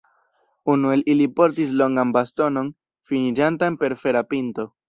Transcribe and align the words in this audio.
Unu 0.75 0.93
el 0.95 1.03
ili 1.15 1.27
portis 1.41 1.75
longan 1.83 2.15
bastonon 2.17 2.73
finiĝantan 3.13 3.81
per 3.85 3.99
fera 4.07 4.29
pinto. 4.35 4.71